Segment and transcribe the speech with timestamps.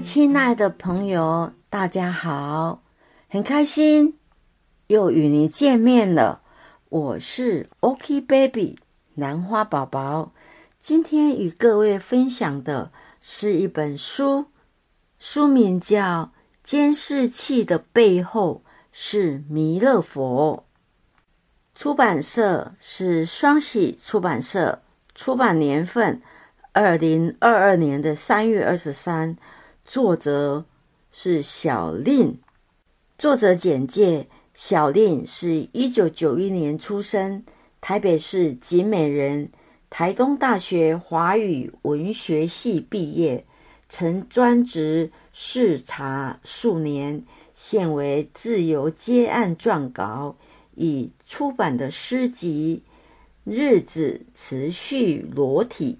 [0.00, 2.82] 亲爱的朋友，大家好，
[3.28, 4.16] 很开心
[4.86, 6.40] 又与您见面了。
[6.88, 8.78] 我是 OK Baby
[9.16, 10.32] 兰花宝宝，
[10.80, 14.46] 今天与各位分享的是一本书，
[15.18, 16.30] 书名叫
[16.62, 20.64] 《监视器的背后是弥勒佛》，
[21.80, 24.80] 出版社是双喜出版社，
[25.14, 26.22] 出版年份
[26.72, 29.36] 二零二二年的三月二十三。
[29.88, 30.66] 作者
[31.10, 32.38] 是小令。
[33.16, 37.42] 作者简介：小令是一九九一年出生，
[37.80, 39.48] 台北市景美人，
[39.88, 43.46] 台东大学华语文学系毕业，
[43.88, 50.36] 曾专职视察数年，现为自由接案撰稿，
[50.74, 52.82] 已出版的诗集
[53.50, 55.98] 《日子持续裸体》，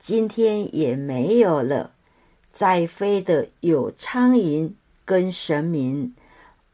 [0.00, 1.92] 今天也没有了。
[2.52, 4.70] 在飞的有苍蝇
[5.04, 6.14] 跟神明，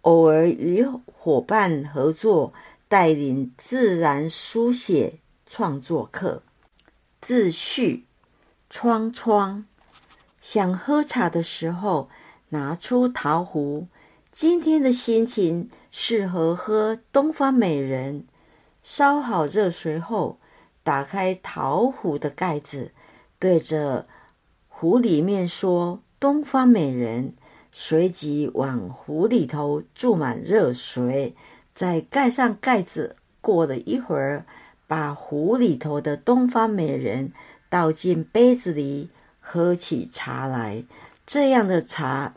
[0.02, 2.52] 偶尔与伙伴合作，
[2.88, 6.42] 带领自然书写创作课。
[7.20, 8.04] 自序：
[8.68, 9.64] 窗窗，
[10.40, 12.08] 想喝茶的时候，
[12.48, 13.86] 拿出陶壶。
[14.32, 18.26] 今天的心情适合喝东方美人。
[18.82, 20.38] 烧好热水后，
[20.82, 22.92] 打开陶壶的盖子，
[23.38, 24.06] 对着。
[24.80, 27.34] 壶里面说“东方美人”，
[27.72, 31.34] 随即往壶里头注满热水，
[31.74, 33.16] 再盖上盖子。
[33.40, 34.46] 过了一会儿，
[34.86, 37.32] 把壶里头的东方美人
[37.68, 39.08] 倒进杯子里，
[39.40, 40.84] 喝起茶来。
[41.26, 42.34] 这样的茶，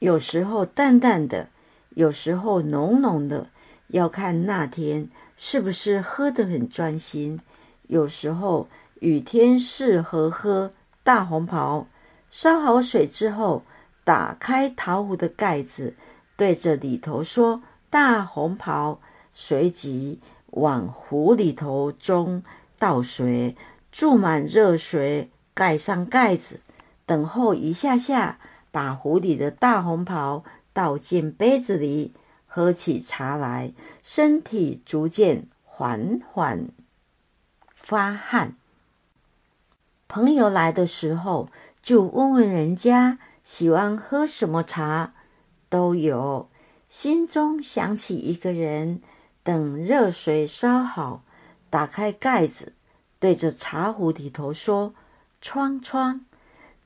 [0.00, 1.48] 有时候淡淡的，
[1.94, 3.46] 有时候浓浓的，
[3.86, 5.08] 要看那天
[5.38, 7.40] 是不是喝得很专心。
[7.86, 8.68] 有时候
[8.98, 10.72] 雨天适合喝。
[11.02, 11.86] 大红袍
[12.28, 13.64] 烧好水之后，
[14.04, 15.94] 打开陶壶的盖子，
[16.36, 19.00] 对着里头说：“大红袍。”
[19.32, 22.42] 随即往壶里头中
[22.78, 23.56] 倒水，
[23.92, 26.60] 注满热水，盖上盖子，
[27.06, 28.38] 等候一下下，
[28.72, 32.12] 把壶里的大红袍倒进杯子里，
[32.46, 33.72] 喝起茶来，
[34.02, 36.68] 身体逐渐缓缓
[37.74, 38.56] 发汗。
[40.10, 41.48] 朋友来的时候，
[41.84, 45.12] 就问问人家喜欢喝什么茶，
[45.68, 46.48] 都有。
[46.88, 49.00] 心中想起一个人，
[49.44, 51.22] 等热水烧好，
[51.70, 52.72] 打开盖子，
[53.20, 54.94] 对着茶壶里头说
[55.40, 56.22] ：“窗窗，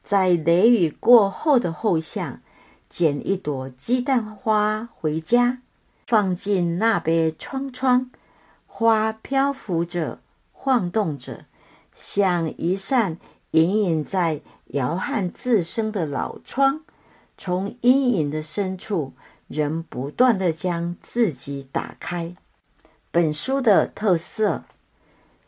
[0.05, 2.43] 在雷雨过后的后巷，
[2.91, 5.61] 捡一朵鸡蛋花回家，
[6.07, 8.11] 放进那杯窗窗，
[8.67, 10.19] 花漂浮着，
[10.53, 11.47] 晃动着。”
[11.95, 13.19] 像一扇
[13.53, 16.81] 隐隐在摇撼自身的老窗，
[17.39, 19.13] 从阴影的深处，
[19.47, 22.35] 仍不断的将自己打开。
[23.11, 24.65] 本书的特色，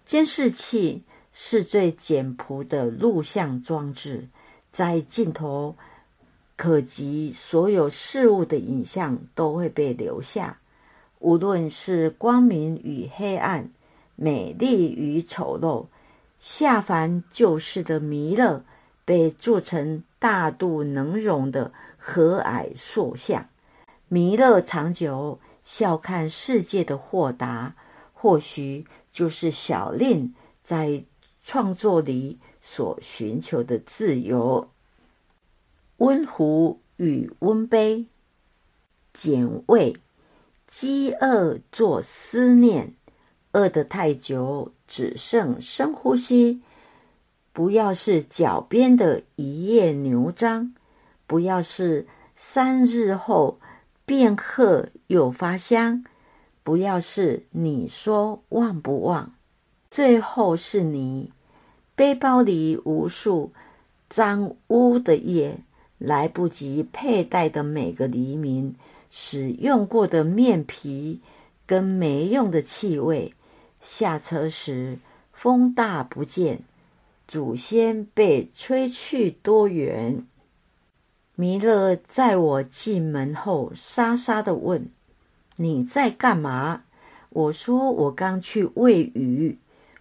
[0.04, 1.02] 监视器
[1.32, 4.28] 是最简朴的录像装置，
[4.70, 5.76] 在镜头
[6.54, 10.60] 可及所有事物的影像都会被留下，
[11.18, 13.68] 无论是光明与黑暗，
[14.14, 15.86] 美丽与丑陋。
[16.38, 18.64] 下凡救世的弥勒，
[19.04, 23.48] 被做成大度能容的和蔼塑像。
[24.08, 27.74] 弥勒长久笑看世界的豁达，
[28.12, 31.04] 或许就是小令在
[31.42, 34.68] 创作里所寻求的自由。
[35.98, 38.06] 温壶与温杯，
[39.14, 39.96] 简味，
[40.66, 42.94] 饥饿作思念。
[43.52, 46.60] 饿得太久，只剩深呼吸。
[47.52, 50.74] 不要是脚边的一叶牛樟，
[51.26, 53.58] 不要是三日后
[54.04, 56.04] 便褐又发香，
[56.62, 59.32] 不要是你说忘不忘，
[59.90, 61.32] 最后是你
[61.94, 63.52] 背包里无数
[64.10, 65.58] 脏污的夜，
[65.96, 68.74] 来不及佩戴的每个黎明，
[69.08, 71.22] 使用过的面皮
[71.64, 73.32] 跟没用的气味。
[73.88, 74.98] 下车时
[75.32, 76.64] 风大不见，
[77.28, 80.26] 祖先被吹去多远？
[81.36, 84.90] 弥勒在我进门后，沙沙的问
[85.56, 86.82] ：“你在干嘛？”
[87.30, 89.56] 我说：“我刚去喂鱼。”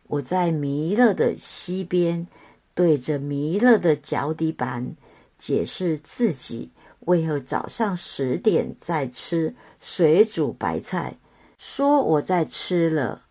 [0.08, 2.26] 我在弥勒的西边，
[2.74, 4.96] 对着弥勒的脚底板
[5.38, 6.72] 解释自己
[7.02, 11.18] 为何早上十点在吃水煮白菜，
[11.60, 13.22] 说我在吃了。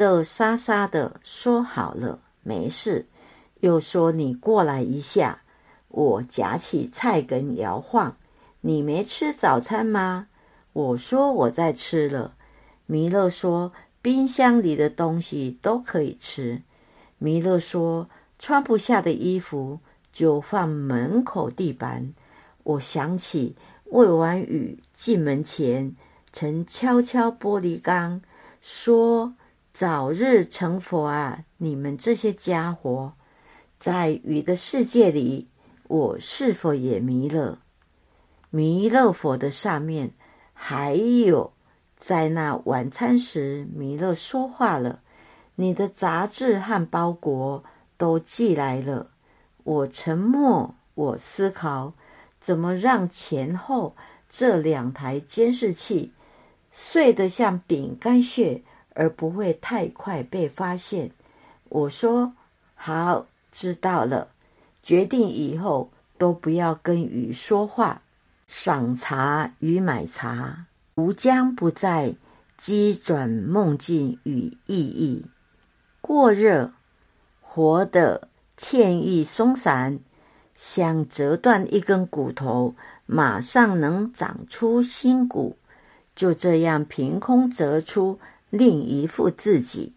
[0.00, 3.04] 乐沙沙的说：“好了，没事。”
[3.60, 5.42] 又说：“你过来一下。”
[5.88, 8.16] 我夹起菜根摇晃。
[8.62, 10.28] 你没吃早餐吗？
[10.72, 12.34] 我说我在吃了。
[12.86, 16.62] 弥勒说冰箱里的东西都可以吃。
[17.18, 18.08] 弥勒说
[18.38, 19.80] 穿不下的衣服
[20.14, 22.14] 就放门口地板。
[22.62, 23.54] 我想起
[23.84, 25.94] 喂完鱼进门前
[26.32, 28.22] 曾敲敲玻璃缸，
[28.62, 29.34] 说
[29.72, 31.44] 早日成佛啊！
[31.58, 33.12] 你们这些家伙，
[33.78, 35.48] 在鱼的世界里。
[35.88, 37.58] 我是否也迷了？
[38.50, 40.12] 弥勒佛的上面
[40.52, 41.52] 还有，
[41.98, 45.00] 在那晚餐时，弥勒说话了。
[45.56, 47.64] 你的杂志和包裹
[47.96, 49.10] 都寄来了。
[49.64, 51.94] 我沉默，我思考，
[52.40, 53.96] 怎么让前后
[54.28, 56.12] 这两台监视器
[56.70, 58.62] 碎得像饼干屑，
[59.00, 61.10] 而不会太快被发现？
[61.70, 62.34] 我说
[62.76, 64.28] ：“好，知道了。”
[64.84, 68.02] 决定以后都不要跟鱼说话。
[68.46, 70.66] 赏茶与买茶，
[70.96, 72.14] 吾将不再
[72.58, 75.24] 机转梦境与意义。
[76.02, 76.72] 过热，
[77.40, 79.98] 活的歉意松散，
[80.56, 82.74] 想折断一根骨头，
[83.06, 85.56] 马上能长出新骨。
[86.14, 88.18] 就这样凭空折出
[88.50, 89.94] 另一副自己，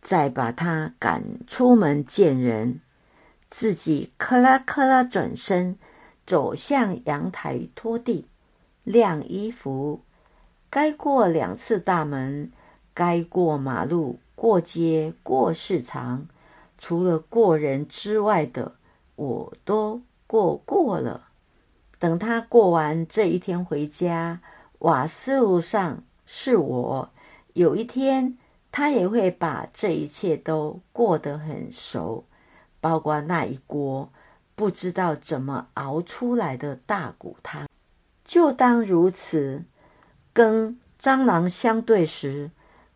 [0.00, 2.80] 再把他赶出门见人。
[3.50, 5.78] 自己克拉克拉转身，
[6.26, 8.26] 走向阳台拖地、
[8.82, 10.00] 晾衣服。
[10.68, 12.50] 该过两次大门，
[12.92, 16.26] 该过马路、过街、过市场，
[16.78, 18.74] 除了过人之外的，
[19.14, 21.28] 我都过过了。
[22.00, 24.40] 等他过完这一天回家，
[24.80, 27.08] 瓦斯炉上是我。
[27.54, 28.36] 有一天，
[28.70, 32.24] 他也会把这一切都过得很熟。
[32.80, 34.12] 包括那一锅
[34.54, 37.66] 不知道怎么熬出来的大骨汤，
[38.26, 39.62] 就当如此。
[40.34, 42.50] 跟蟑螂相对时，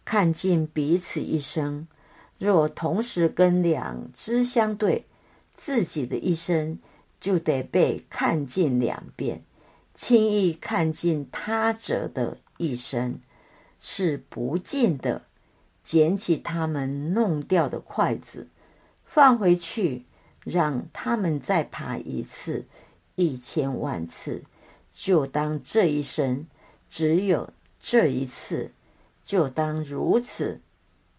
[0.05, 1.87] 看尽彼此一生；
[2.37, 5.07] 若同时跟两只相对，
[5.55, 6.79] 自己的一生
[7.19, 9.43] 就得被看尽两遍。
[9.95, 13.19] 轻易看尽他者的一生
[13.81, 15.23] 是不尽的。
[15.83, 18.49] 捡起他们弄掉的筷子。
[19.05, 20.05] 放回去，
[20.45, 22.67] 让他们再爬一次，
[23.15, 24.45] 一千万次，
[24.93, 26.47] 就当这一生
[26.91, 28.73] 只有这一次，
[29.25, 30.61] 就当如此。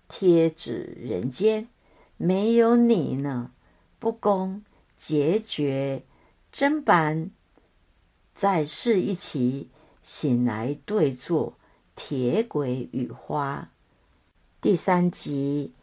[0.08, 1.68] 贴纸人间，
[2.18, 3.52] 没有你呢。
[4.00, 4.64] 不公，
[4.98, 6.04] 结绝，
[6.54, 7.32] 砧板，
[8.34, 9.70] 再试一起，
[10.02, 11.59] 醒来对坐，
[12.02, 13.70] 铁轨与花。
[14.62, 15.74] 第三集。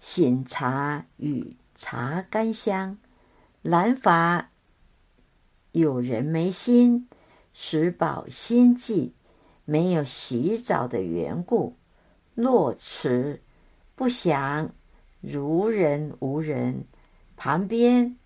[0.00, 2.96] 醒茶与茶干香，
[3.62, 4.48] 兰法
[5.72, 7.08] 有人没心，
[7.52, 9.12] 食饱心悸，
[9.64, 11.76] 没有洗澡的缘故。
[12.34, 13.42] 落池
[13.96, 14.70] 不想，
[15.20, 16.84] 如人无人，
[17.36, 18.16] 旁边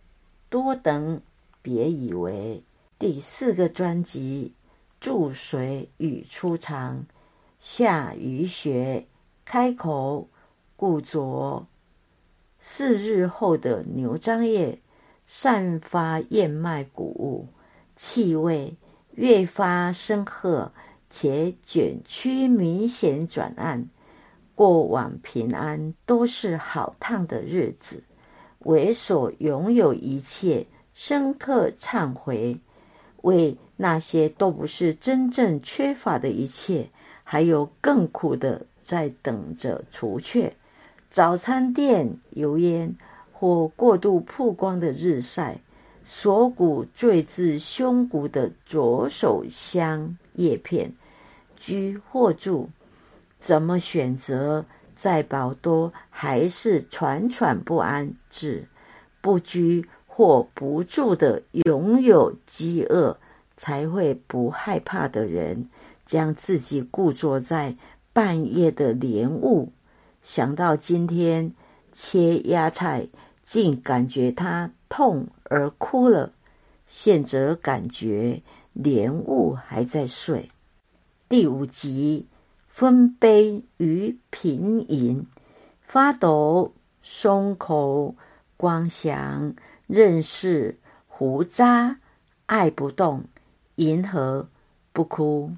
[0.50, 1.20] 多等，
[1.62, 2.62] 别以为。
[2.98, 4.54] 第四个专辑，
[5.00, 7.06] 注水与出场，
[7.62, 9.06] 下雨雪，
[9.44, 10.28] 开口。
[10.74, 11.68] 故作
[12.58, 14.80] 四日后的牛樟叶
[15.28, 17.46] 散发燕麦谷物，
[17.94, 18.74] 气味
[19.12, 20.72] 越发深刻，
[21.08, 23.88] 且卷曲明显转暗。
[24.56, 28.02] 过往平安都是好烫的日子，
[28.58, 32.58] 为所拥有一切深刻忏悔，
[33.20, 36.90] 为那些都不是真正缺乏的一切，
[37.32, 40.54] 还有更苦的在等着除却。
[41.10, 42.94] 早餐店油烟
[43.32, 45.58] 或过度曝光的日晒，
[46.04, 50.92] 锁骨坠至胸骨的左手香叶片，
[51.56, 52.68] 居或住，
[53.40, 54.66] 怎么选择？
[54.94, 58.14] 再饱多还是喘喘不安？
[58.28, 58.68] 至
[59.22, 63.16] 不居或不住的拥有饥饿，
[63.56, 65.70] 才会不害怕的人，
[66.12, 67.74] 将自己固坐在
[68.12, 69.72] 半夜的莲雾。
[70.22, 71.54] 想到今天
[71.90, 73.08] 切鸭菜，
[73.42, 76.34] 竟感觉它痛而哭了。
[76.86, 78.42] 现则感觉
[78.74, 80.50] 莲雾还在睡。
[81.30, 82.26] 第五集
[82.68, 85.26] 分杯与品饮，
[85.80, 88.14] 发抖松口
[88.58, 89.54] 光响，
[89.86, 90.78] 认识
[91.08, 91.96] 胡渣
[92.44, 93.24] 爱不动，
[93.76, 94.46] 银河
[94.92, 95.50] 不哭，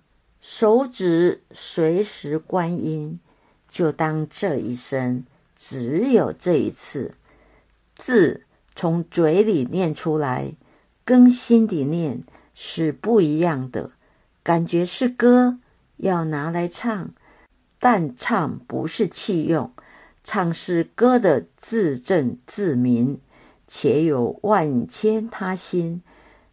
[0.46, 3.18] 手指随时观音。
[3.70, 5.24] 就当这一生
[5.56, 7.14] 只有这一次，
[7.96, 8.42] 字
[8.76, 10.52] 从嘴里念出来，
[11.02, 12.22] 跟心底念
[12.54, 13.92] 是不一样的。
[14.42, 15.58] 感觉是歌，
[15.96, 17.08] 要拿来唱，
[17.78, 19.72] 但唱不是器用，
[20.22, 23.18] 唱是歌的自证自明，
[23.66, 26.02] 且有万千他心。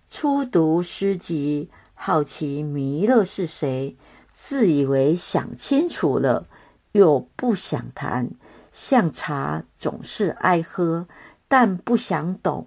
[0.09, 1.69] 初读诗集，
[2.03, 3.95] 好奇弥勒是谁，
[4.33, 6.47] 自以为想清楚了，
[6.93, 8.31] 又不想谈。
[8.71, 11.07] 像茶总是爱喝，
[11.47, 12.65] 但不想懂，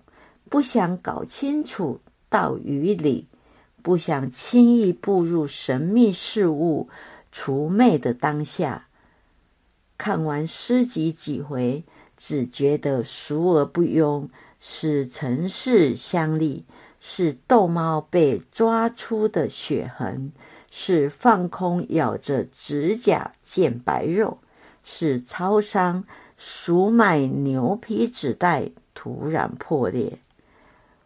[0.49, 1.99] 不想搞清楚
[2.29, 3.27] 道与理，
[3.83, 6.89] 不想轻易步入神秘事物
[7.33, 8.87] 除魅的当下。
[9.99, 11.83] 看完诗集几回，
[12.17, 14.29] 只觉得熟而不庸，
[14.61, 16.65] 使尘世相立，
[17.07, 20.33] 是逗猫被抓出的血痕，
[20.71, 24.39] 是放空咬着指甲见白肉。
[24.85, 26.05] 是超商
[26.39, 30.19] 熟买牛皮纸袋突然破裂。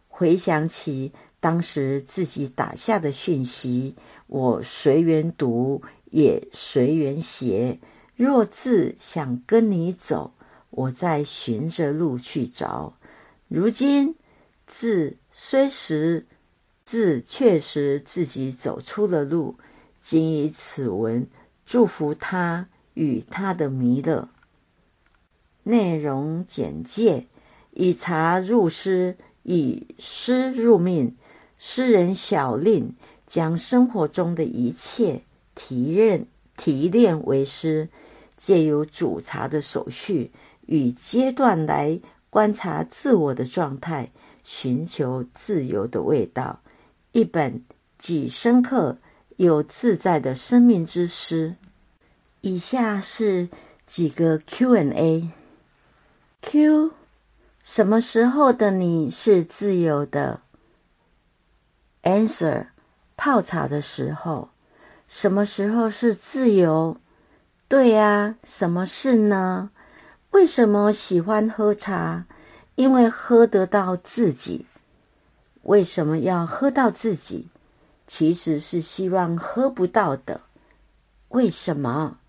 [0.07, 3.93] 回想起当时自己打下的讯息，
[4.27, 7.77] 我随缘读，也随缘写。
[8.15, 10.33] 若字想跟你走，
[10.69, 12.93] 我再寻着路去找。
[13.49, 14.15] 如今
[14.67, 16.25] 字虽实，
[16.83, 19.55] 字确实自己走出了路。
[20.01, 21.25] 仅以此文
[21.65, 22.67] 祝福他。
[22.93, 24.27] 与他的弥勒。
[25.63, 27.25] 内容简介：
[27.71, 31.15] 以茶入诗，以诗入命。
[31.57, 32.93] 诗人小令
[33.25, 35.21] 将生活中的一切
[35.55, 36.25] 提炼
[36.57, 37.87] 提炼为诗，
[38.35, 40.31] 借由煮茶的手续
[40.65, 41.97] 与阶段来
[42.29, 44.11] 观察自我的状态，
[44.51, 46.59] 寻求自由的味道。
[47.11, 47.63] 一本
[47.99, 48.97] 既深刻
[49.37, 51.53] 又自在的生命之诗。
[52.41, 53.47] 以下是
[53.85, 55.29] 几个 Q&A。
[56.41, 56.91] Q，
[57.61, 60.41] 什么时候的你是自由的
[62.01, 62.69] ？Answer，
[63.15, 64.49] 泡茶的时候。
[65.07, 66.97] 什么时候是自由？
[67.67, 69.69] 对呀，什么事呢？
[70.31, 72.25] 为什么喜欢喝茶？
[72.79, 74.65] 因为喝得到自己。
[75.63, 77.49] 为什么要喝到自己？
[78.07, 80.39] 其实是希望喝不到的。
[81.27, 82.19] 为什么？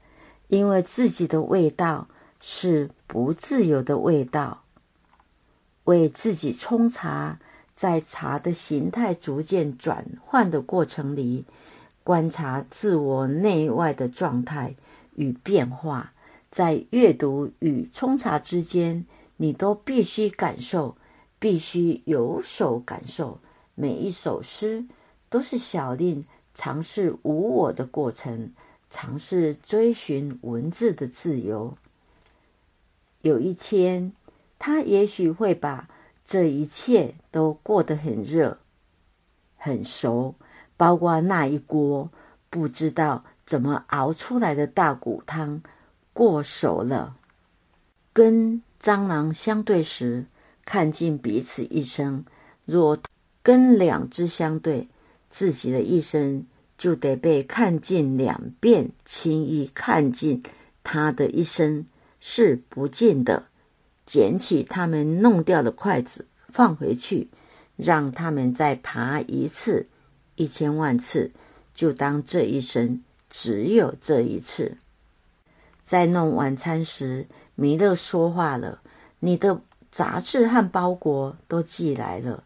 [0.48, 2.08] 因为自己的味道
[2.40, 4.64] 是不自由的味道，
[5.84, 7.38] 为自己冲茶，
[7.76, 11.44] 在茶的形态逐渐转换的过程里，
[12.02, 14.74] 观察自我内外的状态
[15.14, 16.12] 与变化，
[16.50, 19.06] 在阅读与冲茶之间，
[19.42, 20.94] 你都必须感受，
[21.38, 23.40] 必须有手感受。
[23.74, 24.84] 每一首诗
[25.30, 28.52] 都是小令尝试无我的过程。
[28.90, 31.74] 尝试追寻文字的自由。
[33.22, 34.12] 有一天，
[34.58, 35.88] 他也许会把
[36.26, 38.58] 这一切都过得很热、
[39.56, 40.34] 很熟，
[40.76, 42.10] 包括那一锅
[42.50, 45.62] 不知道怎么熬出来的大骨汤
[46.12, 47.16] 过熟了。
[48.12, 50.24] 跟蟑螂相对时，
[50.64, 52.24] 看尽彼此一生；
[52.64, 52.98] 若
[53.42, 54.88] 跟两只相对，
[55.30, 56.46] 自己的一生。
[56.78, 60.42] 就得被看尽两遍，轻易看尽
[60.82, 61.84] 他的一生
[62.20, 63.44] 是不尽的。
[64.06, 67.28] 捡起他们弄掉的筷子，放回去，
[67.76, 69.86] 让他们再爬一次，
[70.36, 71.30] 一千万次，
[71.74, 74.78] 就当这一生只有这一次。
[75.84, 77.26] 在弄晚餐时，
[77.60, 78.80] 弥勒说话了
[79.20, 79.60] ：“你的
[79.92, 82.42] 杂志和包裹都寄来了。”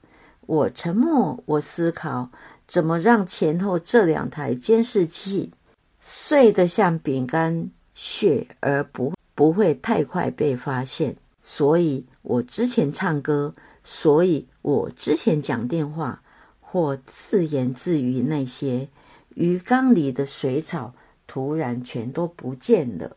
[0.47, 2.28] 我沉默，我思考。
[2.66, 5.52] 怎么让前后这两台监视器
[6.00, 11.14] 碎得像饼干屑，而不不会太快被发现？
[11.44, 13.54] 所以我之前唱歌，
[13.85, 16.21] 所以我之前讲电话
[16.61, 18.88] 或自言自语，那些
[19.35, 20.92] 鱼缸里的水草
[21.28, 23.16] 突然全都不见了。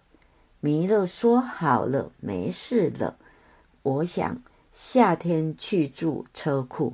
[0.60, 3.18] 弥勒说：“好了，没事了。”
[3.84, 4.42] 我想
[4.74, 6.94] 夏天去住车库。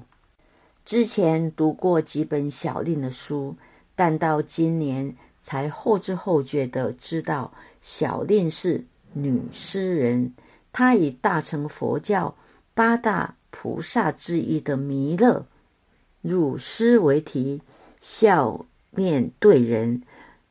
[0.86, 3.56] 之前读过几本小令的书，
[3.96, 10.34] 但到今年才后知后觉的知道，小令是女诗人。
[10.72, 12.36] 她以大乘佛教
[12.74, 15.46] 八大菩萨之一的弥勒
[16.22, 17.62] 入诗为题，
[18.02, 20.02] 笑面对人，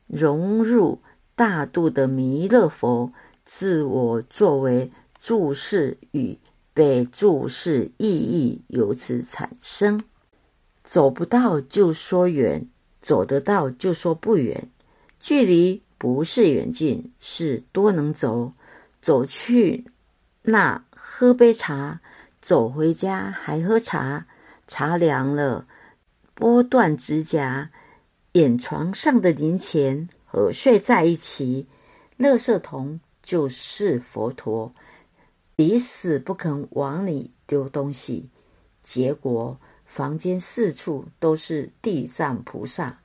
[0.07, 0.97] 融入
[1.35, 3.11] 大度的弥勒佛
[3.43, 6.37] 自我作为注释与
[6.73, 10.01] 被注释意义由此产生。
[10.83, 12.67] 走不到就说远，
[13.01, 14.69] 走得到就说不远。
[15.19, 18.53] 距离不是远近，是多能走。
[19.01, 19.85] 走去
[20.43, 22.01] 那喝杯茶，
[22.41, 24.25] 走回家还喝茶，
[24.67, 25.65] 茶凉了，
[26.37, 27.69] 剥断指甲，
[28.33, 31.67] 眼床上的零钱和睡在一起。
[32.17, 34.73] 乐色桶就是佛陀，
[35.55, 38.27] 抵死不肯往里丢东西，
[38.81, 42.99] 结果房间四处都是地藏菩萨。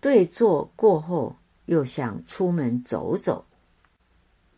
[0.00, 3.44] 对坐过后，又想出门走走。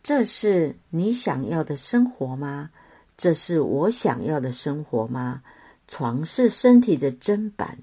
[0.01, 2.69] 这是你想要的生活吗？
[3.17, 5.41] 这是我想要的生活吗？
[5.89, 7.77] 床是身体的砧板，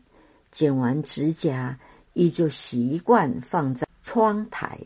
[0.50, 1.78] 剪完指甲
[2.16, 4.78] 依旧习惯放在窗台。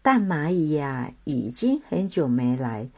[0.00, 2.88] 但蚂蚁呀，已经很久没来。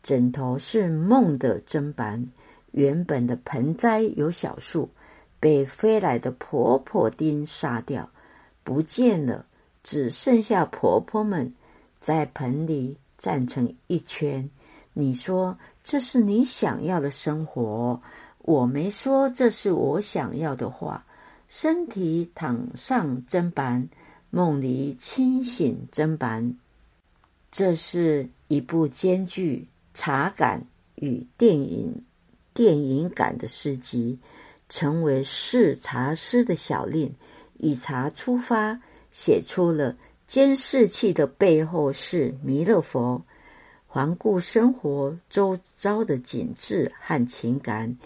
[0.00, 2.24] 枕头是梦的砧板，
[2.70, 4.88] 原本的盆栽有小树，
[5.40, 8.08] 被飞来的婆婆丁杀掉，
[8.62, 9.44] 不见了，
[9.82, 11.52] 只剩下婆婆们
[12.00, 14.48] 在盆里站成一圈。
[14.92, 18.00] 你说这是你想要的生活？
[18.38, 21.04] 我没说这是我想要的话。
[21.54, 23.86] 身体躺上砧板，
[24.30, 26.56] 梦里清醒砧板。
[27.50, 32.02] 这是一部兼具茶感与电影
[32.54, 34.18] 电影感的诗集。
[34.70, 37.14] 成为视茶师的小令，
[37.58, 38.80] 以茶出发，
[39.10, 39.94] 写出了
[40.26, 43.22] 监视器的背后是弥勒佛。
[43.86, 47.98] 环顾生活周遭的景致和情感，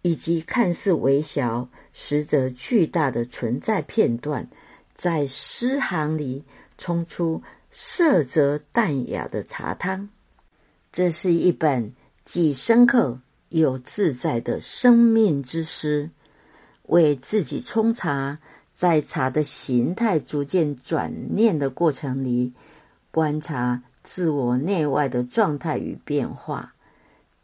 [0.00, 1.68] 以及看似微小
[2.00, 4.48] 实则巨大的存在片段，
[4.94, 6.44] 在诗行里
[6.78, 10.08] 冲出色泽淡雅的茶汤。
[10.92, 11.92] 这是一本
[12.24, 16.08] 既深刻又自在的生命之诗。
[16.84, 18.38] 为自己冲茶，
[18.72, 22.52] 在茶的形态逐渐转念的过程里，
[23.10, 23.82] 观察。
[24.04, 26.72] 自我内外的状态与变化，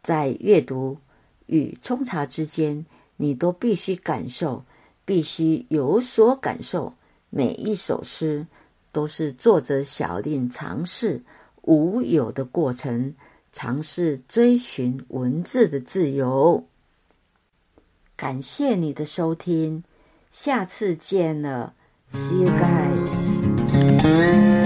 [0.01, 0.97] 在阅读
[1.45, 2.83] 与冲茶之间，
[3.17, 4.63] 你都必须感受，
[5.05, 6.93] 必须有所感受。
[7.29, 8.45] 每一首诗
[8.91, 11.21] 都是作者小令尝试
[11.63, 13.13] 无有的过程，
[13.51, 16.63] 尝试追寻文字的自由。
[18.15, 19.83] 感谢你的收听，
[20.31, 21.73] 下次见了
[22.11, 24.64] ，See you guys。